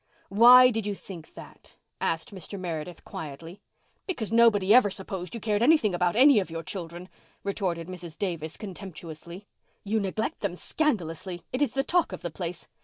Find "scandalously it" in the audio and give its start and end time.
10.55-11.61